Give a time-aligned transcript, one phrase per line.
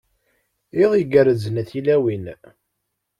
[0.83, 2.25] Iḍ igerrzen a tilawin.